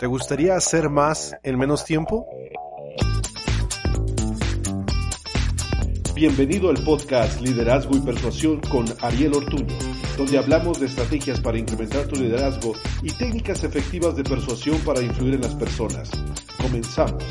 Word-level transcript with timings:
¿Te 0.00 0.06
gustaría 0.06 0.56
hacer 0.56 0.88
más 0.88 1.36
en 1.42 1.58
menos 1.58 1.84
tiempo? 1.84 2.26
Bienvenido 6.14 6.70
al 6.70 6.82
podcast 6.82 7.38
Liderazgo 7.42 7.98
y 7.98 8.00
Persuasión 8.00 8.62
con 8.62 8.86
Ariel 9.02 9.34
Ortuño, 9.34 9.76
donde 10.16 10.38
hablamos 10.38 10.80
de 10.80 10.86
estrategias 10.86 11.38
para 11.42 11.58
incrementar 11.58 12.06
tu 12.06 12.16
liderazgo 12.16 12.72
y 13.02 13.12
técnicas 13.12 13.62
efectivas 13.62 14.16
de 14.16 14.24
persuasión 14.24 14.78
para 14.86 15.02
influir 15.02 15.34
en 15.34 15.42
las 15.42 15.54
personas. 15.54 16.10
Comenzamos. 16.56 17.22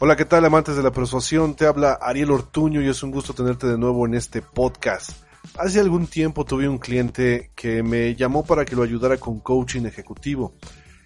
Hola, 0.00 0.16
¿qué 0.16 0.24
tal 0.24 0.44
amantes 0.44 0.74
de 0.74 0.82
la 0.82 0.90
persuasión? 0.90 1.54
Te 1.54 1.66
habla 1.66 1.92
Ariel 2.02 2.32
Ortuño 2.32 2.82
y 2.82 2.88
es 2.88 3.00
un 3.04 3.12
gusto 3.12 3.32
tenerte 3.32 3.68
de 3.68 3.78
nuevo 3.78 4.06
en 4.06 4.14
este 4.14 4.42
podcast. 4.42 5.27
Hace 5.56 5.80
algún 5.80 6.06
tiempo 6.06 6.44
tuve 6.44 6.68
un 6.68 6.78
cliente 6.78 7.50
que 7.54 7.82
me 7.82 8.14
llamó 8.14 8.44
para 8.44 8.64
que 8.64 8.76
lo 8.76 8.82
ayudara 8.82 9.16
con 9.16 9.40
coaching 9.40 9.86
ejecutivo. 9.86 10.54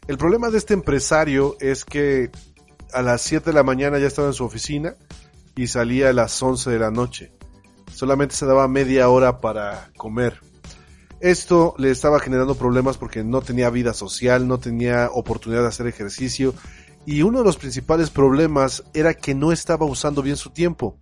El 0.06 0.18
problema 0.18 0.50
de 0.50 0.59
este 0.59 0.74
empresario 0.74 1.56
es 1.60 1.84
que 1.84 2.30
a 2.92 3.02
las 3.02 3.23
7 3.23 3.50
de 3.50 3.54
la 3.54 3.62
mañana 3.62 3.98
ya 3.98 4.06
estaba 4.06 4.28
en 4.28 4.34
su 4.34 4.45
oficina 4.45 4.95
y 5.56 5.66
salía 5.66 6.10
a 6.10 6.12
las 6.12 6.42
11 6.42 6.70
de 6.70 6.78
la 6.78 6.90
noche. 6.90 7.32
Solamente 7.92 8.34
se 8.34 8.46
daba 8.46 8.68
media 8.68 9.09
hora 9.09 9.40
para 9.40 9.90
comer. 9.96 10.40
Esto 11.20 11.74
le 11.78 11.90
estaba 11.90 12.18
generando 12.18 12.56
problemas 12.56 12.98
porque 12.98 13.23
no 13.23 13.42
tenía 13.42 13.70
vida 13.70 13.95
social, 13.95 14.48
no 14.48 14.59
tenía 14.59 15.09
oportunidad 15.12 15.62
de 15.62 15.68
hacer 15.68 15.87
ejercicio 15.87 16.52
y 17.06 17.23
uno 17.23 17.38
de 17.38 17.45
los 17.45 17.56
principales 17.56 18.10
problemas 18.10 18.84
era 18.92 19.14
que 19.14 19.34
no 19.34 19.52
estaba 19.52 19.87
usando 19.87 20.23
bien 20.23 20.37
su 20.37 20.51
tiempo. 20.51 20.98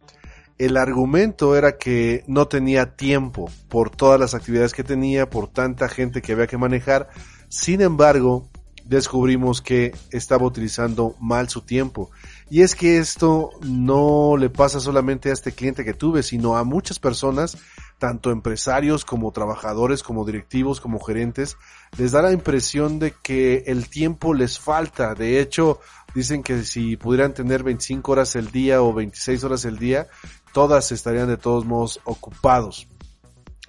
El 0.60 0.76
argumento 0.76 1.56
era 1.56 1.78
que 1.78 2.22
no 2.26 2.46
tenía 2.46 2.94
tiempo 2.94 3.50
por 3.70 3.88
todas 3.88 4.20
las 4.20 4.34
actividades 4.34 4.74
que 4.74 4.84
tenía, 4.84 5.30
por 5.30 5.48
tanta 5.48 5.88
gente 5.88 6.20
que 6.20 6.32
había 6.34 6.46
que 6.46 6.58
manejar. 6.58 7.08
Sin 7.48 7.80
embargo, 7.80 8.46
descubrimos 8.84 9.62
que 9.62 9.94
estaba 10.10 10.44
utilizando 10.44 11.16
mal 11.18 11.48
su 11.48 11.62
tiempo. 11.62 12.10
Y 12.50 12.60
es 12.60 12.74
que 12.74 12.98
esto 12.98 13.52
no 13.62 14.36
le 14.36 14.50
pasa 14.50 14.80
solamente 14.80 15.30
a 15.30 15.32
este 15.32 15.52
cliente 15.52 15.82
que 15.82 15.94
tuve, 15.94 16.22
sino 16.22 16.58
a 16.58 16.64
muchas 16.64 16.98
personas, 16.98 17.56
tanto 17.98 18.30
empresarios 18.30 19.04
como 19.04 19.30
trabajadores, 19.32 20.02
como 20.02 20.26
directivos, 20.26 20.80
como 20.80 21.00
gerentes, 21.00 21.56
les 21.96 22.12
da 22.12 22.20
la 22.20 22.32
impresión 22.32 22.98
de 22.98 23.14
que 23.22 23.62
el 23.66 23.88
tiempo 23.88 24.34
les 24.34 24.58
falta. 24.58 25.14
De 25.14 25.40
hecho, 25.40 25.78
dicen 26.14 26.42
que 26.42 26.64
si 26.64 26.96
pudieran 26.96 27.34
tener 27.34 27.62
25 27.62 28.10
horas 28.10 28.34
el 28.36 28.50
día 28.50 28.82
o 28.82 28.92
26 28.92 29.44
horas 29.44 29.64
el 29.64 29.78
día, 29.78 30.08
todas 30.52 30.92
estarían 30.92 31.28
de 31.28 31.36
todos 31.36 31.64
modos 31.64 32.00
ocupados. 32.04 32.88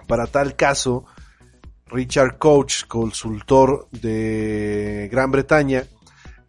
Para 0.06 0.26
tal 0.26 0.56
caso, 0.56 1.04
Richard 1.86 2.38
Coach, 2.38 2.84
consultor 2.86 3.88
de 3.92 5.08
Gran 5.12 5.30
Bretaña, 5.30 5.84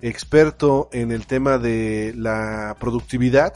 experto 0.02 0.90
en 0.92 1.12
el 1.12 1.28
tema 1.28 1.58
de 1.58 2.14
la 2.16 2.76
productividad, 2.80 3.54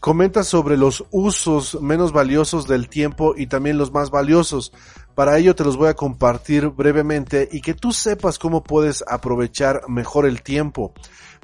comenta 0.00 0.44
sobre 0.44 0.76
los 0.76 1.04
usos 1.10 1.80
menos 1.80 2.12
valiosos 2.12 2.66
del 2.66 2.88
tiempo 2.88 3.34
y 3.36 3.46
también 3.46 3.76
los 3.76 3.92
más 3.92 4.10
valiosos. 4.10 4.72
Para 5.14 5.36
ello 5.36 5.54
te 5.54 5.64
los 5.64 5.76
voy 5.76 5.88
a 5.88 5.94
compartir 5.94 6.68
brevemente 6.68 7.48
y 7.52 7.60
que 7.60 7.74
tú 7.74 7.92
sepas 7.92 8.38
cómo 8.38 8.62
puedes 8.62 9.04
aprovechar 9.06 9.82
mejor 9.88 10.26
el 10.26 10.42
tiempo. 10.42 10.94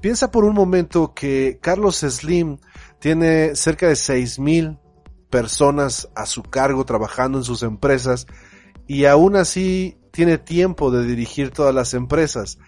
Piensa 0.01 0.31
por 0.31 0.45
un 0.45 0.55
momento 0.55 1.13
que 1.15 1.59
Carlos 1.61 1.97
Slim 1.99 2.59
tiene 3.07 3.55
cerca 3.55 3.87
de 3.87 3.93
6.000 3.93 4.81
personas 5.31 6.09
a 6.17 6.27
su 6.27 6.43
cargo 6.43 6.85
trabajando 6.85 7.39
en 7.39 7.45
sus 7.45 7.63
empresas 7.63 8.27
y 8.89 9.05
aún 9.05 9.37
así 9.37 9.97
tiene 10.11 10.39
tiempo 10.39 10.91
de 10.91 11.07
dirigir 11.07 11.53
todas 11.53 11.73
las 11.73 11.95
empresas. 11.95 12.59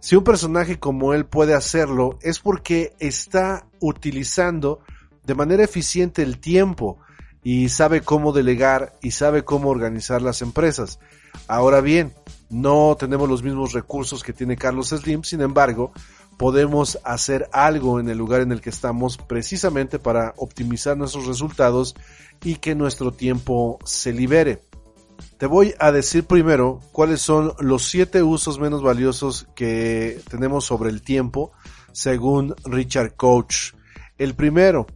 Si 0.00 0.14
un 0.14 0.22
personaje 0.22 0.78
como 0.78 1.14
él 1.14 1.24
puede 1.24 1.54
hacerlo 1.54 2.18
es 2.20 2.40
porque 2.40 2.92
está 2.98 3.68
utilizando 3.80 4.80
de 5.24 5.34
manera 5.34 5.64
eficiente 5.64 6.22
el 6.22 6.40
tiempo 6.40 6.98
y 7.42 7.70
sabe 7.70 8.02
cómo 8.02 8.34
delegar 8.34 8.98
y 9.00 9.12
sabe 9.12 9.44
cómo 9.44 9.70
organizar 9.70 10.20
las 10.20 10.42
empresas. 10.42 10.98
Ahora 11.48 11.80
bien, 11.80 12.12
no 12.50 12.98
tenemos 13.00 13.30
los 13.30 13.42
mismos 13.42 13.72
recursos 13.72 14.22
que 14.22 14.34
tiene 14.34 14.58
Carlos 14.58 14.88
Slim, 14.88 15.22
sin 15.22 15.40
embargo, 15.40 15.94
podemos 16.36 16.98
hacer 17.04 17.48
algo 17.52 18.00
en 18.00 18.08
el 18.08 18.18
lugar 18.18 18.40
en 18.40 18.52
el 18.52 18.60
que 18.60 18.70
estamos 18.70 19.16
precisamente 19.16 19.98
para 19.98 20.34
optimizar 20.36 20.96
nuestros 20.96 21.26
resultados 21.26 21.94
y 22.44 22.56
que 22.56 22.74
nuestro 22.74 23.12
tiempo 23.12 23.78
se 23.84 24.12
libere. 24.12 24.60
Te 25.38 25.46
voy 25.46 25.74
a 25.78 25.92
decir 25.92 26.24
primero 26.24 26.80
cuáles 26.92 27.20
son 27.20 27.52
los 27.58 27.84
siete 27.84 28.22
usos 28.22 28.58
menos 28.58 28.82
valiosos 28.82 29.46
que 29.54 30.20
tenemos 30.30 30.64
sobre 30.64 30.90
el 30.90 31.02
tiempo 31.02 31.52
según 31.92 32.54
Richard 32.64 33.16
Coach. 33.16 33.72
El 34.18 34.34
primero 34.34 34.86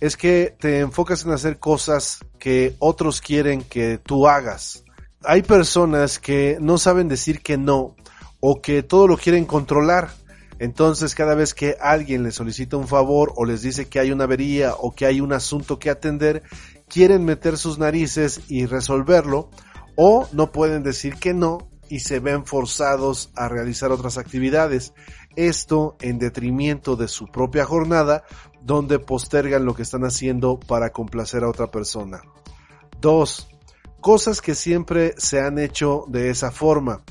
es 0.00 0.16
que 0.16 0.56
te 0.58 0.80
enfocas 0.80 1.24
en 1.24 1.32
hacer 1.32 1.58
cosas 1.58 2.20
que 2.38 2.74
otros 2.78 3.20
quieren 3.20 3.62
que 3.62 3.98
tú 3.98 4.26
hagas. 4.26 4.84
Hay 5.24 5.42
personas 5.42 6.18
que 6.18 6.58
no 6.60 6.76
saben 6.78 7.08
decir 7.08 7.40
que 7.40 7.56
no 7.56 7.94
o 8.40 8.60
que 8.60 8.82
todo 8.82 9.06
lo 9.06 9.16
quieren 9.16 9.44
controlar. 9.44 10.10
Entonces 10.58 11.14
cada 11.14 11.34
vez 11.34 11.54
que 11.54 11.76
alguien 11.80 12.22
les 12.22 12.34
solicita 12.34 12.76
un 12.76 12.88
favor 12.88 13.32
o 13.36 13.44
les 13.44 13.62
dice 13.62 13.88
que 13.88 13.98
hay 13.98 14.12
una 14.12 14.24
avería 14.24 14.74
o 14.74 14.94
que 14.94 15.06
hay 15.06 15.20
un 15.20 15.32
asunto 15.32 15.78
que 15.78 15.90
atender, 15.90 16.42
quieren 16.88 17.24
meter 17.24 17.56
sus 17.56 17.78
narices 17.78 18.40
y 18.48 18.66
resolverlo 18.66 19.50
o 19.96 20.28
no 20.32 20.52
pueden 20.52 20.82
decir 20.82 21.16
que 21.16 21.34
no 21.34 21.68
y 21.88 22.00
se 22.00 22.20
ven 22.20 22.46
forzados 22.46 23.30
a 23.36 23.48
realizar 23.48 23.92
otras 23.92 24.16
actividades. 24.16 24.94
Esto 25.36 25.96
en 26.00 26.18
detrimento 26.18 26.96
de 26.96 27.06
su 27.06 27.26
propia 27.26 27.66
jornada, 27.66 28.24
donde 28.62 28.98
postergan 28.98 29.66
lo 29.66 29.74
que 29.74 29.82
están 29.82 30.04
haciendo 30.04 30.58
para 30.58 30.90
complacer 30.90 31.44
a 31.44 31.50
otra 31.50 31.70
persona. 31.70 32.22
2. 33.00 33.48
Cosas 34.00 34.40
que 34.40 34.54
siempre 34.54 35.14
se 35.18 35.40
han 35.40 35.58
hecho 35.58 36.04
de 36.08 36.30
esa 36.30 36.50
forma. 36.50 37.02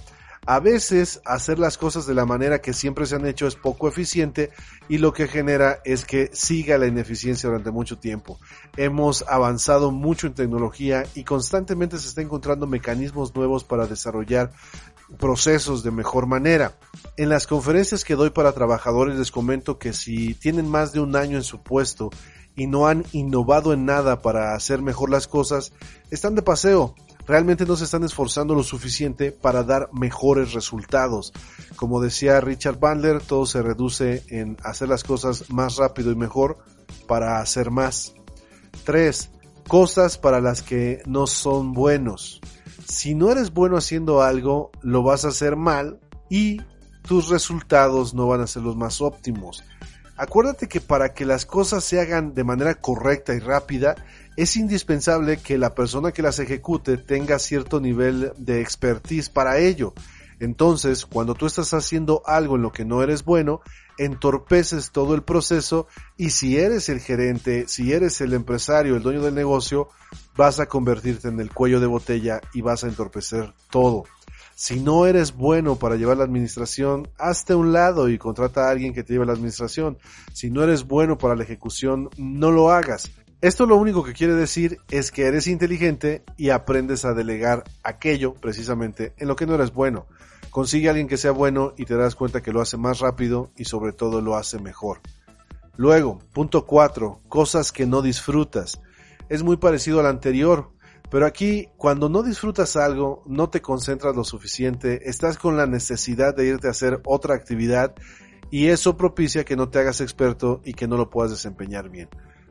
A 0.47 0.59
veces 0.59 1.21
hacer 1.23 1.59
las 1.59 1.77
cosas 1.77 2.07
de 2.07 2.15
la 2.15 2.25
manera 2.25 2.61
que 2.61 2.73
siempre 2.73 3.05
se 3.05 3.15
han 3.15 3.27
hecho 3.27 3.45
es 3.45 3.55
poco 3.55 3.87
eficiente 3.87 4.49
y 4.89 4.97
lo 4.97 5.13
que 5.13 5.27
genera 5.27 5.81
es 5.85 6.03
que 6.03 6.31
siga 6.33 6.79
la 6.79 6.87
ineficiencia 6.87 7.47
durante 7.47 7.69
mucho 7.69 7.99
tiempo. 7.99 8.39
Hemos 8.75 9.23
avanzado 9.27 9.91
mucho 9.91 10.25
en 10.25 10.33
tecnología 10.33 11.03
y 11.13 11.25
constantemente 11.25 11.99
se 11.99 12.07
está 12.07 12.21
encontrando 12.21 12.65
mecanismos 12.65 13.35
nuevos 13.35 13.63
para 13.63 13.85
desarrollar 13.85 14.51
procesos 15.19 15.83
de 15.83 15.91
mejor 15.91 16.25
manera. 16.25 16.73
En 17.17 17.29
las 17.29 17.45
conferencias 17.45 18.03
que 18.03 18.15
doy 18.15 18.31
para 18.31 18.53
trabajadores 18.53 19.19
les 19.19 19.31
comento 19.31 19.77
que 19.77 19.93
si 19.93 20.33
tienen 20.33 20.67
más 20.67 20.91
de 20.91 21.01
un 21.01 21.15
año 21.15 21.37
en 21.37 21.43
su 21.43 21.61
puesto 21.61 22.09
y 22.55 22.65
no 22.65 22.87
han 22.87 23.05
innovado 23.11 23.73
en 23.73 23.85
nada 23.85 24.23
para 24.23 24.55
hacer 24.55 24.81
mejor 24.81 25.11
las 25.11 25.27
cosas, 25.27 25.71
están 26.09 26.33
de 26.33 26.41
paseo 26.41 26.95
realmente 27.25 27.65
no 27.65 27.75
se 27.75 27.85
están 27.85 28.03
esforzando 28.03 28.55
lo 28.55 28.63
suficiente 28.63 29.31
para 29.31 29.63
dar 29.63 29.89
mejores 29.93 30.53
resultados. 30.53 31.33
Como 31.75 32.01
decía 32.01 32.41
Richard 32.41 32.79
Bandler, 32.79 33.21
todo 33.21 33.45
se 33.45 33.61
reduce 33.61 34.23
en 34.29 34.57
hacer 34.63 34.89
las 34.89 35.03
cosas 35.03 35.49
más 35.49 35.77
rápido 35.77 36.11
y 36.11 36.15
mejor 36.15 36.57
para 37.07 37.39
hacer 37.39 37.71
más. 37.71 38.13
3. 38.85 39.29
Cosas 39.67 40.17
para 40.17 40.41
las 40.41 40.61
que 40.61 41.01
no 41.05 41.27
son 41.27 41.73
buenos. 41.73 42.41
Si 42.87 43.15
no 43.15 43.31
eres 43.31 43.53
bueno 43.53 43.77
haciendo 43.77 44.21
algo, 44.21 44.71
lo 44.81 45.03
vas 45.03 45.23
a 45.23 45.29
hacer 45.29 45.55
mal 45.55 45.99
y 46.29 46.61
tus 47.07 47.29
resultados 47.29 48.13
no 48.13 48.27
van 48.27 48.41
a 48.41 48.47
ser 48.47 48.63
los 48.63 48.75
más 48.75 49.01
óptimos. 49.01 49.63
Acuérdate 50.17 50.67
que 50.67 50.81
para 50.81 51.13
que 51.13 51.25
las 51.25 51.45
cosas 51.45 51.83
se 51.83 51.99
hagan 51.99 52.33
de 52.33 52.43
manera 52.43 52.75
correcta 52.75 53.33
y 53.33 53.39
rápida, 53.39 53.95
es 54.37 54.55
indispensable 54.55 55.37
que 55.37 55.57
la 55.57 55.75
persona 55.75 56.11
que 56.11 56.21
las 56.21 56.39
ejecute 56.39 56.97
tenga 56.97 57.39
cierto 57.39 57.79
nivel 57.79 58.31
de 58.37 58.61
expertise 58.61 59.29
para 59.29 59.57
ello. 59.57 59.93
Entonces, 60.39 61.05
cuando 61.05 61.35
tú 61.35 61.45
estás 61.45 61.73
haciendo 61.73 62.23
algo 62.25 62.55
en 62.55 62.63
lo 62.63 62.71
que 62.71 62.83
no 62.83 63.03
eres 63.03 63.23
bueno, 63.23 63.61
entorpeces 63.99 64.91
todo 64.91 65.13
el 65.13 65.21
proceso 65.21 65.87
y 66.17 66.31
si 66.31 66.57
eres 66.57 66.89
el 66.89 66.99
gerente, 66.99 67.67
si 67.67 67.93
eres 67.93 68.21
el 68.21 68.33
empresario, 68.33 68.95
el 68.95 69.03
dueño 69.03 69.21
del 69.21 69.35
negocio, 69.35 69.89
vas 70.35 70.59
a 70.59 70.65
convertirte 70.65 71.27
en 71.27 71.39
el 71.39 71.53
cuello 71.53 71.79
de 71.79 71.85
botella 71.85 72.41
y 72.53 72.61
vas 72.61 72.83
a 72.83 72.87
entorpecer 72.87 73.53
todo. 73.69 74.05
Si 74.55 74.79
no 74.79 75.05
eres 75.05 75.33
bueno 75.33 75.75
para 75.75 75.95
llevar 75.95 76.17
la 76.17 76.23
administración, 76.23 77.07
hazte 77.17 77.53
a 77.53 77.57
un 77.57 77.73
lado 77.73 78.09
y 78.09 78.17
contrata 78.17 78.67
a 78.67 78.71
alguien 78.71 78.93
que 78.93 79.03
te 79.03 79.13
lleve 79.13 79.25
la 79.25 79.33
administración. 79.33 79.97
Si 80.33 80.49
no 80.49 80.63
eres 80.63 80.85
bueno 80.85 81.17
para 81.17 81.35
la 81.35 81.43
ejecución, 81.43 82.09
no 82.17 82.51
lo 82.51 82.71
hagas. 82.71 83.11
Esto 83.41 83.65
lo 83.65 83.75
único 83.75 84.03
que 84.03 84.13
quiere 84.13 84.35
decir 84.35 84.77
es 84.91 85.09
que 85.09 85.25
eres 85.25 85.47
inteligente 85.47 86.23
y 86.37 86.51
aprendes 86.51 87.05
a 87.05 87.15
delegar 87.15 87.63
aquello 87.81 88.35
precisamente 88.35 89.15
en 89.17 89.27
lo 89.27 89.35
que 89.35 89.47
no 89.47 89.55
eres 89.55 89.73
bueno. 89.73 90.05
Consigue 90.51 90.87
a 90.87 90.91
alguien 90.91 91.07
que 91.07 91.17
sea 91.17 91.31
bueno 91.31 91.73
y 91.75 91.85
te 91.85 91.95
das 91.95 92.13
cuenta 92.13 92.43
que 92.43 92.51
lo 92.51 92.61
hace 92.61 92.77
más 92.77 92.99
rápido 92.99 93.49
y 93.57 93.65
sobre 93.65 93.93
todo 93.93 94.21
lo 94.21 94.35
hace 94.35 94.59
mejor. 94.59 94.99
Luego, 95.75 96.19
punto 96.33 96.67
4, 96.67 97.21
cosas 97.29 97.71
que 97.71 97.87
no 97.87 98.03
disfrutas. 98.03 98.79
Es 99.27 99.41
muy 99.41 99.57
parecido 99.57 99.99
al 99.99 100.05
anterior 100.05 100.69
Pero 101.09 101.25
aquí, 101.25 101.67
cuando 101.77 102.09
no 102.09 102.21
disfrutas 102.21 102.75
algo, 102.75 103.23
no 103.25 103.49
te 103.49 103.61
concentras 103.61 104.15
lo 104.15 104.23
suficiente, 104.23 105.09
estás 105.09 105.37
con 105.39 105.57
la 105.57 105.65
necesidad 105.65 106.35
de 106.35 106.45
irte 106.45 106.67
a 106.67 106.71
hacer 106.71 107.01
otra 107.05 107.35
actividad 107.35 107.95
y 108.51 108.67
eso 108.67 108.95
propicia 108.97 109.43
que 109.43 109.55
no 109.55 109.67
te 109.69 109.79
hagas 109.79 109.99
experto 109.99 110.61
y 110.63 110.73
que 110.73 110.87
no 110.87 110.95
lo 110.95 111.09
puedas 111.09 111.31
desempeñar 111.31 111.89
bien. 111.89 112.07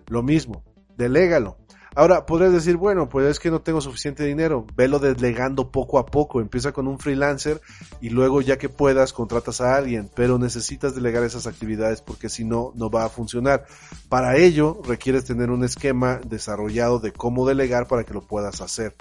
Lo 0.08 0.22
mismo, 0.22 0.64
delégalo. 1.00 1.56
Ahora, 1.96 2.24
podrías 2.24 2.52
decir, 2.52 2.76
bueno, 2.76 3.08
pues 3.08 3.26
es 3.26 3.40
que 3.40 3.50
no 3.50 3.62
tengo 3.62 3.80
suficiente 3.80 4.24
dinero, 4.24 4.64
velo 4.76 5.00
delegando 5.00 5.72
poco 5.72 5.98
a 5.98 6.06
poco, 6.06 6.40
empieza 6.40 6.70
con 6.70 6.86
un 6.86 7.00
freelancer 7.00 7.60
y 8.00 8.10
luego 8.10 8.42
ya 8.42 8.58
que 8.58 8.68
puedas 8.68 9.12
contratas 9.12 9.60
a 9.60 9.74
alguien, 9.74 10.08
pero 10.14 10.38
necesitas 10.38 10.94
delegar 10.94 11.24
esas 11.24 11.48
actividades 11.48 12.00
porque 12.00 12.28
si 12.28 12.44
no, 12.44 12.70
no 12.76 12.90
va 12.90 13.04
a 13.04 13.08
funcionar. 13.08 13.66
Para 14.08 14.36
ello, 14.36 14.80
requieres 14.86 15.24
tener 15.24 15.50
un 15.50 15.64
esquema 15.64 16.20
desarrollado 16.24 17.00
de 17.00 17.12
cómo 17.12 17.44
delegar 17.44 17.88
para 17.88 18.04
que 18.04 18.14
lo 18.14 18.20
puedas 18.20 18.60
hacer. 18.60 18.94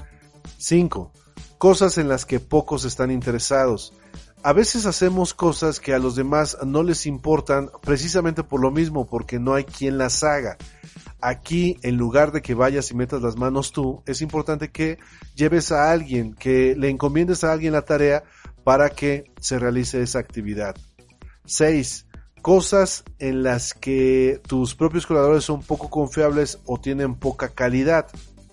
5. 0.57 1.11
Cosas 1.59 1.99
en 1.99 2.07
las 2.07 2.25
que 2.25 2.39
pocos 2.39 2.85
están 2.85 3.11
interesados. 3.11 3.93
A 4.41 4.53
veces 4.53 4.87
hacemos 4.87 5.35
cosas 5.35 5.79
que 5.79 5.93
a 5.93 5.99
los 5.99 6.15
demás 6.15 6.57
no 6.65 6.81
les 6.81 7.05
importan 7.05 7.69
precisamente 7.81 8.41
por 8.41 8.61
lo 8.61 8.71
mismo, 8.71 9.05
porque 9.05 9.37
no 9.37 9.53
hay 9.53 9.65
quien 9.65 9.99
las 9.99 10.23
haga. 10.23 10.57
Aquí, 11.21 11.77
en 11.81 11.97
lugar 11.97 12.31
de 12.31 12.41
que 12.41 12.53
vayas 12.53 12.91
y 12.91 12.95
metas 12.95 13.21
las 13.21 13.35
manos 13.35 13.71
tú, 13.71 14.01
es 14.05 14.21
importante 14.21 14.69
que 14.69 14.97
lleves 15.35 15.71
a 15.71 15.91
alguien, 15.91 16.33
que 16.33 16.75
le 16.77 16.89
encomiendes 16.89 17.43
a 17.43 17.51
alguien 17.51 17.73
la 17.73 17.81
tarea 17.81 18.23
para 18.63 18.89
que 18.89 19.31
se 19.39 19.59
realice 19.59 20.01
esa 20.01 20.19
actividad. 20.19 20.75
6. 21.45 22.05
Cosas 22.41 23.03
en 23.19 23.43
las 23.43 23.73
que 23.73 24.41
tus 24.47 24.75
propios 24.75 25.05
colaboradores 25.05 25.43
son 25.43 25.61
poco 25.61 25.89
confiables 25.89 26.59
o 26.65 26.79
tienen 26.79 27.15
poca 27.15 27.49
calidad. 27.49 28.07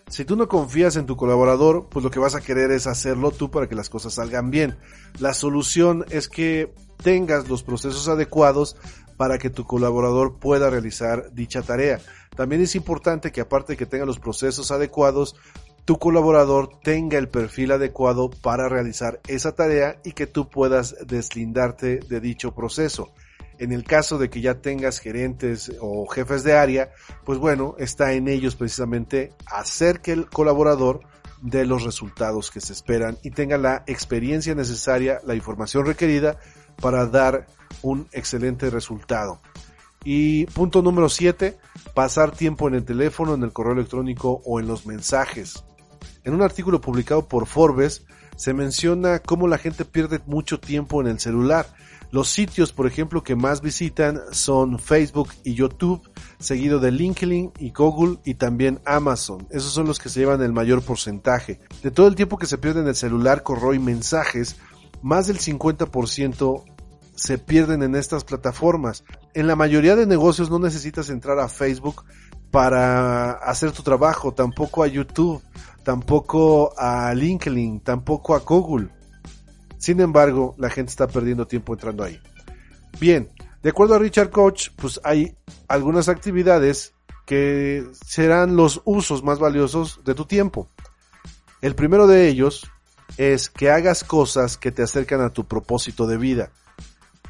Si 0.09 0.25
tú 0.25 0.37
no 0.37 0.49
confías 0.49 0.97
en 0.97 1.07
tu 1.07 1.17
colaborador, 1.17 1.89
pues 1.89 2.05
lo 2.05 2.11
que 2.11 2.19
vas 2.19 2.35
a 2.35 2.41
querer 2.41 2.71
es 2.71 2.87
hacerlo 2.87 3.31
tú 3.31 3.51
para 3.51 3.69
que 3.69 3.75
las 3.75 3.91
cosas 3.91 4.15
salgan 4.15 4.51
bien. 4.51 4.77
La 5.19 5.35
solución 5.35 6.05
es 6.11 6.29
que 6.29 6.73
tengas 7.03 7.49
los 7.49 7.63
procesos 7.63 8.09
adecuados 8.09 8.77
para 9.17 9.39
que 9.39 9.51
tu 9.51 9.65
colaborador 9.65 10.39
pueda 10.39 10.71
realizar 10.71 11.33
dicha 11.33 11.63
tarea. 11.63 12.01
También 12.35 12.63
es 12.63 12.75
importante 12.75 13.33
que 13.33 13.41
aparte 13.41 13.73
de 13.73 13.77
que 13.77 13.87
tenga 13.87 14.05
los 14.05 14.19
procesos 14.19 14.71
adecuados, 14.71 15.37
tu 15.85 15.99
colaborador 15.99 16.81
tenga 16.83 17.17
el 17.17 17.29
perfil 17.29 17.73
adecuado 17.73 18.29
para 18.29 18.69
realizar 18.69 19.21
esa 19.29 19.55
tarea 19.55 20.01
y 20.05 20.13
que 20.13 20.27
tú 20.27 20.49
puedas 20.49 20.97
deslindarte 21.07 22.01
de 22.01 22.21
dicho 22.21 22.55
proceso. 22.55 23.13
En 23.59 23.73
el 23.73 23.85
caso 23.85 24.19
de 24.19 24.29
que 24.29 24.41
ya 24.41 24.61
tengas 24.61 24.99
gerentes 24.99 25.73
o 25.81 26.07
jefes 26.07 26.43
de 26.43 26.55
área, 26.55 26.91
pues 27.25 27.39
bueno, 27.39 27.75
está 27.79 28.13
en 28.13 28.29
ellos 28.29 28.55
precisamente 28.55 29.33
hacer 29.47 30.01
que 30.01 30.13
el 30.13 30.29
colaborador 30.29 31.01
dé 31.41 31.65
los 31.65 31.85
resultados 31.85 32.51
que 32.51 32.61
se 32.61 32.73
esperan 32.73 33.17
y 33.23 33.31
tenga 33.31 33.57
la 33.57 33.85
experiencia 33.87 34.55
necesaria, 34.55 35.21
la 35.25 35.35
información 35.35 35.87
requerida 35.87 36.39
para 36.81 37.07
dar 37.07 37.47
un 37.83 38.09
excelente 38.13 38.71
resultado. 38.71 39.41
Y 40.05 40.47
punto 40.47 40.83
número 40.83 41.09
7, 41.09 41.59
pasar 41.95 42.31
tiempo 42.31 42.69
en 42.69 42.75
el 42.75 42.85
teléfono, 42.85 43.35
en 43.35 43.43
el 43.43 43.53
correo 43.53 43.73
electrónico 43.73 44.41
o 44.45 44.61
en 44.61 44.69
los 44.69 44.87
mensajes. 44.87 45.65
En 46.25 46.35
un 46.35 46.43
artículo 46.43 46.81
publicado 46.81 47.27
por 47.27 47.47
Forbes 47.47 48.05
se 48.37 48.53
menciona 48.53 49.19
cómo 49.19 49.49
la 49.49 49.59
gente 49.59 49.85
pierde 49.85 50.21
mucho 50.27 50.61
tiempo 50.61 51.01
en 51.01 51.09
el 51.09 51.19
celular. 51.19 51.67
Los 52.13 52.29
sitios, 52.29 52.73
por 52.73 52.87
ejemplo, 52.87 53.23
que 53.25 53.35
más 53.35 53.63
visitan 53.63 54.21
son 54.31 54.79
Facebook 54.79 55.31
y 55.43 55.55
YouTube, 55.55 56.09
seguido 56.39 56.79
de 56.79 56.93
LinkedIn 56.93 57.53
y 57.59 57.71
Google 57.71 58.19
y 58.25 58.35
también 58.35 58.81
Amazon. 58.85 59.49
Esos 59.51 59.73
son 59.73 59.87
los 59.87 59.99
que 59.99 60.09
se 60.09 60.21
llevan 60.21 60.43
el 60.43 60.53
mayor 60.53 60.83
porcentaje. 60.83 61.59
De 61.83 61.91
todo 61.91 62.07
el 62.07 62.15
tiempo 62.15 62.39
que 62.39 62.47
se 62.47 62.59
pierde 62.59 62.81
en 62.81 62.89
el 62.89 62.95
celular, 62.95 63.43
correo 63.43 63.75
y 63.75 63.79
mensajes, 63.79 64.57
más 65.03 65.27
del 65.27 65.39
50% 65.39 66.65
se 67.15 67.39
pierden 67.39 67.83
en 67.83 67.97
estas 67.97 68.25
plataformas. 68.25 69.05
En 69.35 69.47
la 69.47 69.57
mayoría 69.57 69.97
de 69.97 70.07
negocios 70.07 70.51
no 70.51 70.59
necesitas 70.59 71.11
entrar 71.11 71.39
a 71.39 71.49
Facebook 71.49 72.05
para 72.51 73.33
hacer 73.33 73.73
tu 73.73 73.83
trabajo, 73.83 74.33
tampoco 74.33 74.83
a 74.83 74.87
YouTube, 74.87 75.43
tampoco 75.83 76.73
a 76.79 77.13
LinkedIn, 77.15 77.81
tampoco 77.81 78.35
a 78.35 78.41
Google. 78.41 78.89
Sin 79.79 80.01
embargo, 80.01 80.55
la 80.59 80.71
gente 80.71 80.91
está 80.91 81.07
perdiendo 81.07 81.47
tiempo 81.47 81.75
entrando 81.75 82.05
ahí. 82.05 82.21
Bien, 83.01 83.29
de 83.63 83.71
acuerdo 83.71 83.95
a 83.95 83.99
Richard 83.99 84.31
Koch, 84.31 84.71
pues 84.77 85.01
hay 85.05 85.37
algunas 85.69 86.09
actividades 86.09 86.95
que 87.27 87.85
serán 88.05 88.57
los 88.57 88.81
usos 88.85 89.23
más 89.23 89.39
valiosos 89.39 90.01
de 90.05 90.15
tu 90.15 90.25
tiempo. 90.25 90.69
El 91.61 91.75
primero 91.75 92.07
de 92.07 92.29
ellos 92.29 92.71
es 93.17 93.51
que 93.51 93.71
hagas 93.71 94.05
cosas 94.05 94.57
que 94.57 94.73
te 94.73 94.83
acercan 94.83 95.21
a 95.21 95.31
tu 95.31 95.47
propósito 95.47 96.07
de 96.07 96.17
vida. 96.17 96.51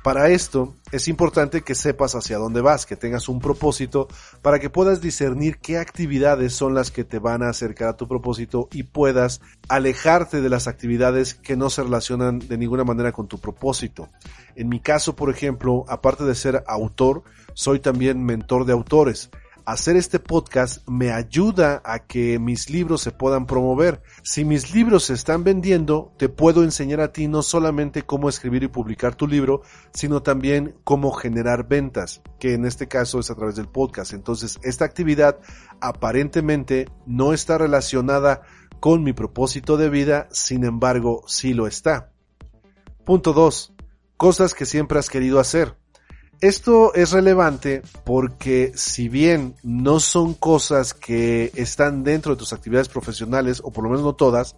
Para 0.06 0.28
esto 0.28 0.76
es 0.92 1.08
importante 1.08 1.62
que 1.62 1.74
sepas 1.74 2.14
hacia 2.14 2.38
dónde 2.38 2.60
vas, 2.60 2.86
que 2.86 2.94
tengas 2.94 3.28
un 3.28 3.40
propósito 3.40 4.06
para 4.40 4.60
que 4.60 4.70
puedas 4.70 5.00
discernir 5.00 5.58
qué 5.58 5.78
actividades 5.78 6.52
son 6.52 6.74
las 6.74 6.92
que 6.92 7.02
te 7.02 7.18
van 7.18 7.42
a 7.42 7.48
acercar 7.48 7.88
a 7.88 7.96
tu 7.96 8.06
propósito 8.06 8.68
y 8.70 8.84
puedas 8.84 9.40
alejarte 9.68 10.40
de 10.40 10.48
las 10.48 10.68
actividades 10.68 11.34
que 11.34 11.56
no 11.56 11.70
se 11.70 11.82
relacionan 11.82 12.38
de 12.38 12.56
ninguna 12.56 12.84
manera 12.84 13.10
con 13.10 13.26
tu 13.26 13.38
propósito. 13.38 14.08
En 14.54 14.68
mi 14.68 14.78
caso, 14.78 15.16
por 15.16 15.28
ejemplo, 15.28 15.84
aparte 15.88 16.22
de 16.22 16.36
ser 16.36 16.62
autor, 16.68 17.24
soy 17.54 17.80
también 17.80 18.24
mentor 18.24 18.64
de 18.64 18.74
autores 18.74 19.30
hacer 19.66 19.96
este 19.96 20.20
podcast 20.20 20.88
me 20.88 21.10
ayuda 21.10 21.82
a 21.84 22.06
que 22.06 22.38
mis 22.38 22.70
libros 22.70 23.02
se 23.02 23.10
puedan 23.10 23.46
promover. 23.46 24.00
Si 24.22 24.44
mis 24.44 24.72
libros 24.72 25.04
se 25.04 25.14
están 25.14 25.42
vendiendo, 25.42 26.14
te 26.16 26.28
puedo 26.28 26.62
enseñar 26.62 27.00
a 27.00 27.12
ti 27.12 27.26
no 27.26 27.42
solamente 27.42 28.02
cómo 28.02 28.28
escribir 28.28 28.62
y 28.62 28.68
publicar 28.68 29.16
tu 29.16 29.26
libro, 29.26 29.62
sino 29.92 30.22
también 30.22 30.76
cómo 30.84 31.10
generar 31.10 31.66
ventas, 31.66 32.22
que 32.38 32.54
en 32.54 32.64
este 32.64 32.86
caso 32.86 33.18
es 33.18 33.28
a 33.28 33.34
través 33.34 33.56
del 33.56 33.68
podcast. 33.68 34.12
Entonces, 34.12 34.60
esta 34.62 34.84
actividad 34.84 35.40
aparentemente 35.80 36.88
no 37.04 37.32
está 37.32 37.58
relacionada 37.58 38.42
con 38.78 39.02
mi 39.02 39.12
propósito 39.12 39.76
de 39.76 39.90
vida, 39.90 40.28
sin 40.30 40.64
embargo, 40.64 41.24
sí 41.26 41.54
lo 41.54 41.66
está. 41.66 42.12
Punto 43.04 43.32
2. 43.32 43.72
Cosas 44.16 44.54
que 44.54 44.64
siempre 44.64 45.00
has 45.00 45.10
querido 45.10 45.40
hacer. 45.40 45.76
Esto 46.40 46.92
es 46.94 47.12
relevante 47.12 47.82
porque 48.04 48.72
si 48.74 49.08
bien 49.08 49.54
no 49.62 50.00
son 50.00 50.34
cosas 50.34 50.92
que 50.92 51.50
están 51.54 52.04
dentro 52.04 52.34
de 52.34 52.38
tus 52.38 52.52
actividades 52.52 52.88
profesionales, 52.88 53.62
o 53.64 53.72
por 53.72 53.84
lo 53.84 53.90
menos 53.90 54.04
no 54.04 54.14
todas, 54.14 54.54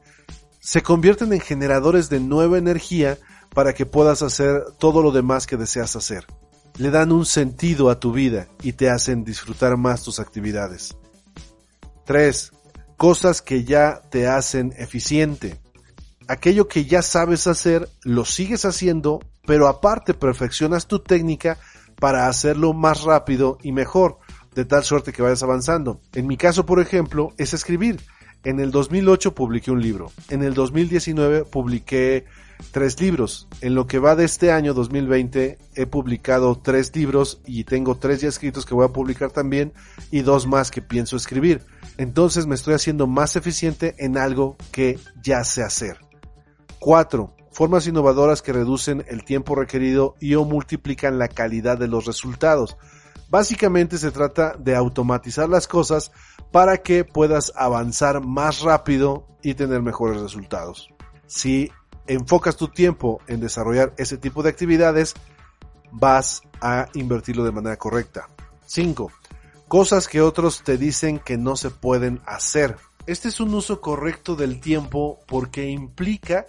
se 0.58 0.82
convierten 0.82 1.32
en 1.32 1.40
generadores 1.40 2.10
de 2.10 2.18
nueva 2.18 2.58
energía 2.58 3.16
para 3.54 3.74
que 3.74 3.86
puedas 3.86 4.22
hacer 4.22 4.64
todo 4.78 5.02
lo 5.02 5.12
demás 5.12 5.46
que 5.46 5.56
deseas 5.56 5.94
hacer. 5.94 6.26
Le 6.78 6.90
dan 6.90 7.12
un 7.12 7.24
sentido 7.24 7.90
a 7.90 8.00
tu 8.00 8.12
vida 8.12 8.48
y 8.62 8.72
te 8.72 8.90
hacen 8.90 9.24
disfrutar 9.24 9.76
más 9.76 10.02
tus 10.02 10.18
actividades. 10.18 10.96
3. 12.06 12.52
Cosas 12.96 13.40
que 13.40 13.62
ya 13.62 14.00
te 14.10 14.26
hacen 14.26 14.74
eficiente. 14.76 15.60
Aquello 16.26 16.66
que 16.66 16.84
ya 16.86 17.02
sabes 17.02 17.46
hacer, 17.46 17.88
lo 18.02 18.24
sigues 18.24 18.64
haciendo 18.64 19.20
pero 19.48 19.66
aparte 19.66 20.12
perfeccionas 20.12 20.86
tu 20.86 20.98
técnica 20.98 21.56
para 21.98 22.28
hacerlo 22.28 22.74
más 22.74 23.04
rápido 23.04 23.56
y 23.62 23.72
mejor, 23.72 24.18
de 24.54 24.66
tal 24.66 24.84
suerte 24.84 25.10
que 25.10 25.22
vayas 25.22 25.42
avanzando. 25.42 26.02
En 26.12 26.26
mi 26.26 26.36
caso, 26.36 26.66
por 26.66 26.80
ejemplo, 26.80 27.32
es 27.38 27.54
escribir. 27.54 27.98
En 28.44 28.60
el 28.60 28.70
2008 28.70 29.34
publiqué 29.34 29.70
un 29.70 29.80
libro. 29.80 30.12
En 30.28 30.42
el 30.42 30.52
2019 30.52 31.46
publiqué 31.46 32.26
tres 32.72 33.00
libros. 33.00 33.48
En 33.62 33.74
lo 33.74 33.86
que 33.86 33.98
va 33.98 34.16
de 34.16 34.26
este 34.26 34.52
año 34.52 34.74
2020 34.74 35.56
he 35.74 35.86
publicado 35.86 36.60
tres 36.62 36.94
libros 36.94 37.40
y 37.46 37.64
tengo 37.64 37.96
tres 37.96 38.20
ya 38.20 38.28
escritos 38.28 38.66
que 38.66 38.74
voy 38.74 38.84
a 38.84 38.92
publicar 38.92 39.30
también 39.30 39.72
y 40.10 40.20
dos 40.20 40.46
más 40.46 40.70
que 40.70 40.82
pienso 40.82 41.16
escribir. 41.16 41.62
Entonces 41.96 42.46
me 42.46 42.54
estoy 42.54 42.74
haciendo 42.74 43.06
más 43.06 43.34
eficiente 43.34 43.94
en 43.96 44.18
algo 44.18 44.58
que 44.72 44.98
ya 45.22 45.42
sé 45.42 45.62
hacer. 45.62 45.96
4 46.80 47.37
formas 47.58 47.88
innovadoras 47.88 48.40
que 48.40 48.52
reducen 48.52 49.04
el 49.08 49.24
tiempo 49.24 49.56
requerido 49.56 50.14
y 50.20 50.36
o 50.36 50.44
multiplican 50.44 51.18
la 51.18 51.26
calidad 51.26 51.76
de 51.76 51.88
los 51.88 52.04
resultados. 52.04 52.76
Básicamente 53.30 53.98
se 53.98 54.12
trata 54.12 54.54
de 54.56 54.76
automatizar 54.76 55.48
las 55.48 55.66
cosas 55.66 56.12
para 56.52 56.76
que 56.84 57.04
puedas 57.04 57.52
avanzar 57.56 58.24
más 58.24 58.60
rápido 58.60 59.26
y 59.42 59.54
tener 59.54 59.82
mejores 59.82 60.22
resultados. 60.22 60.90
Si 61.26 61.72
enfocas 62.06 62.56
tu 62.56 62.68
tiempo 62.68 63.20
en 63.26 63.40
desarrollar 63.40 63.92
ese 63.96 64.18
tipo 64.18 64.44
de 64.44 64.50
actividades, 64.50 65.14
vas 65.90 66.42
a 66.60 66.86
invertirlo 66.94 67.42
de 67.42 67.50
manera 67.50 67.76
correcta. 67.76 68.28
5. 68.66 69.10
Cosas 69.66 70.06
que 70.06 70.20
otros 70.20 70.62
te 70.62 70.78
dicen 70.78 71.18
que 71.18 71.36
no 71.36 71.56
se 71.56 71.70
pueden 71.70 72.20
hacer. 72.24 72.76
Este 73.08 73.26
es 73.26 73.40
un 73.40 73.52
uso 73.52 73.80
correcto 73.80 74.36
del 74.36 74.60
tiempo 74.60 75.18
porque 75.26 75.66
implica 75.66 76.46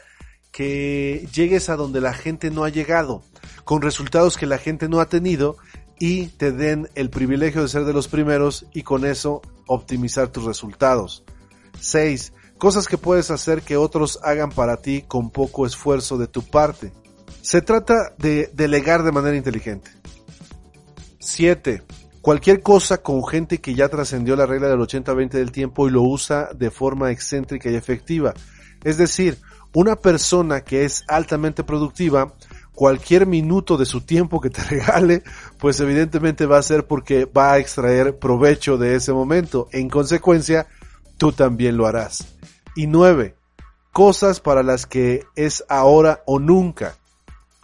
que 0.52 1.28
llegues 1.34 1.70
a 1.70 1.76
donde 1.76 2.02
la 2.02 2.14
gente 2.14 2.52
no 2.52 2.64
ha 2.64 2.70
llegado, 2.70 3.24
con 3.64 3.82
resultados 3.82 4.38
que 4.38 4.48
la 4.48 4.58
gente 4.58 4.90
no 4.90 5.00
ha 5.00 5.10
tenido 5.10 5.58
y 6.00 6.28
te 6.28 6.52
den 6.52 6.90
el 6.96 7.10
privilegio 7.10 7.62
de 7.62 7.68
ser 7.68 7.86
de 7.86 7.94
los 7.94 8.08
primeros 8.08 8.66
y 8.74 8.84
con 8.84 9.06
eso 9.06 9.42
optimizar 9.68 10.30
tus 10.30 10.46
resultados. 10.46 11.24
6. 11.80 12.34
cosas 12.58 12.88
que 12.88 12.98
puedes 12.98 13.32
hacer 13.32 13.62
que 13.62 13.78
otros 13.78 14.20
hagan 14.24 14.50
para 14.50 14.78
ti 14.78 15.04
con 15.08 15.30
poco 15.30 15.66
esfuerzo 15.66 16.18
de 16.18 16.28
tu 16.28 16.42
parte. 16.42 16.92
Se 17.42 17.62
trata 17.62 18.14
de 18.18 18.50
delegar 18.54 19.04
de 19.04 19.12
manera 19.12 19.38
inteligente. 19.38 19.92
7. 21.20 21.84
Cualquier 22.22 22.62
cosa 22.62 22.98
con 23.02 23.26
gente 23.26 23.60
que 23.60 23.76
ya 23.76 23.88
trascendió 23.88 24.36
la 24.36 24.46
regla 24.46 24.68
del 24.68 24.80
80-20 24.80 25.30
del 25.30 25.52
tiempo 25.52 25.88
y 25.88 25.92
lo 25.92 26.02
usa 26.02 26.50
de 26.54 26.70
forma 26.70 27.12
excéntrica 27.12 27.70
y 27.70 27.76
efectiva. 27.76 28.34
Es 28.84 28.98
decir, 28.98 29.38
una 29.74 29.96
persona 29.96 30.62
que 30.62 30.86
es 30.86 31.04
altamente 31.08 31.64
productiva, 31.64 32.34
cualquier 32.74 33.26
minuto 33.28 33.78
de 33.78 33.86
su 33.86 34.02
tiempo 34.02 34.40
que 34.40 34.50
te 34.50 34.64
regale, 34.70 35.24
pues 35.58 35.80
evidentemente 35.80 36.46
va 36.46 36.58
a 36.58 36.64
ser 36.64 36.88
porque 36.88 37.26
va 37.26 37.54
a 37.54 37.58
extraer 37.58 38.18
provecho 38.18 38.78
de 38.78 38.96
ese 38.96 39.12
momento. 39.12 39.68
En 39.72 39.90
consecuencia, 39.90 40.68
tú 41.18 41.32
también 41.32 41.78
lo 41.78 41.88
harás. 41.88 42.36
Y 42.76 42.88
nueve, 42.88 43.36
cosas 43.92 44.40
para 44.40 44.64
las 44.64 44.86
que 44.86 45.26
es 45.36 45.66
ahora 45.68 46.24
o 46.26 46.40
nunca. 46.40 46.96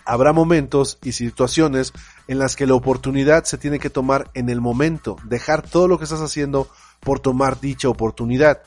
Habrá 0.06 0.34
momentos 0.34 1.00
y 1.02 1.14
situaciones 1.14 1.94
en 2.28 2.38
las 2.38 2.56
que 2.56 2.68
la 2.68 2.76
oportunidad 2.76 3.46
se 3.46 3.58
tiene 3.58 3.80
que 3.80 3.90
tomar 3.90 4.30
en 4.34 4.50
el 4.50 4.62
momento, 4.62 5.16
dejar 5.24 5.62
todo 5.62 5.88
lo 5.88 5.98
que 5.98 6.04
estás 6.04 6.22
haciendo 6.22 6.68
por 7.00 7.20
tomar 7.20 7.60
dicha 7.60 7.90
oportunidad. 7.90 8.62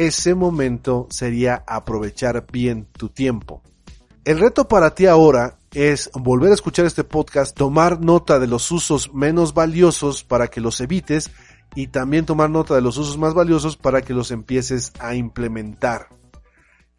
Ese 0.00 0.34
momento 0.34 1.08
sería 1.10 1.62
aprovechar 1.66 2.46
bien 2.50 2.86
tu 2.96 3.10
tiempo. 3.10 3.62
El 4.24 4.40
reto 4.40 4.66
para 4.66 4.94
ti 4.94 5.04
ahora 5.04 5.58
es 5.74 6.10
volver 6.14 6.52
a 6.52 6.54
escuchar 6.54 6.86
este 6.86 7.04
podcast, 7.04 7.54
tomar 7.54 8.00
nota 8.00 8.38
de 8.38 8.46
los 8.46 8.72
usos 8.72 9.12
menos 9.12 9.52
valiosos 9.52 10.24
para 10.24 10.48
que 10.48 10.62
los 10.62 10.80
evites 10.80 11.30
y 11.74 11.88
también 11.88 12.24
tomar 12.24 12.48
nota 12.48 12.74
de 12.74 12.80
los 12.80 12.96
usos 12.96 13.18
más 13.18 13.34
valiosos 13.34 13.76
para 13.76 14.00
que 14.00 14.14
los 14.14 14.30
empieces 14.30 14.94
a 15.00 15.16
implementar. 15.16 16.08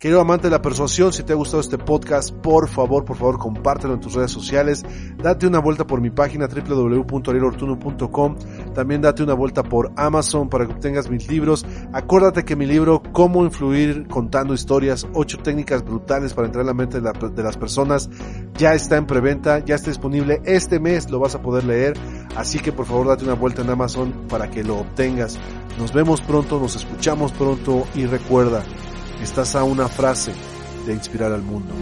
Querido 0.01 0.19
amante 0.19 0.47
de 0.47 0.51
la 0.51 0.63
persuasión, 0.63 1.13
si 1.13 1.21
te 1.21 1.33
ha 1.33 1.35
gustado 1.35 1.61
este 1.61 1.77
podcast, 1.77 2.31
por 2.31 2.67
favor, 2.67 3.05
por 3.05 3.17
favor, 3.17 3.37
compártelo 3.37 3.93
en 3.93 3.99
tus 3.99 4.15
redes 4.15 4.31
sociales. 4.31 4.83
Date 5.17 5.45
una 5.45 5.59
vuelta 5.59 5.85
por 5.85 6.01
mi 6.01 6.09
página 6.09 6.47
www.arielortuno.com. 6.47 8.35
También 8.73 9.01
date 9.01 9.21
una 9.21 9.35
vuelta 9.35 9.61
por 9.61 9.91
Amazon 9.95 10.49
para 10.49 10.65
que 10.65 10.73
obtengas 10.73 11.07
mis 11.07 11.29
libros. 11.29 11.67
Acuérdate 11.93 12.43
que 12.43 12.55
mi 12.55 12.65
libro, 12.65 13.03
Cómo 13.11 13.45
influir 13.45 14.07
contando 14.07 14.55
historias, 14.55 15.05
ocho 15.13 15.37
técnicas 15.37 15.85
brutales 15.85 16.33
para 16.33 16.47
entrar 16.47 16.63
en 16.63 16.67
la 16.69 16.73
mente 16.73 16.99
de, 16.99 17.11
de 17.35 17.43
las 17.43 17.57
personas, 17.57 18.09
ya 18.57 18.73
está 18.73 18.97
en 18.97 19.05
preventa, 19.05 19.59
ya 19.59 19.75
está 19.75 19.91
disponible. 19.91 20.41
Este 20.45 20.79
mes 20.79 21.11
lo 21.11 21.19
vas 21.19 21.35
a 21.35 21.43
poder 21.43 21.63
leer. 21.63 21.93
Así 22.35 22.57
que 22.57 22.71
por 22.71 22.87
favor 22.87 23.05
date 23.05 23.23
una 23.25 23.35
vuelta 23.35 23.61
en 23.61 23.69
Amazon 23.69 24.25
para 24.27 24.49
que 24.49 24.63
lo 24.63 24.79
obtengas. 24.79 25.37
Nos 25.77 25.93
vemos 25.93 26.21
pronto, 26.21 26.59
nos 26.59 26.75
escuchamos 26.75 27.31
pronto 27.33 27.85
y 27.93 28.07
recuerda, 28.07 28.63
Estás 29.21 29.55
a 29.55 29.63
una 29.63 29.87
frase 29.87 30.33
de 30.85 30.93
inspirar 30.93 31.31
al 31.31 31.43
mundo. 31.43 31.73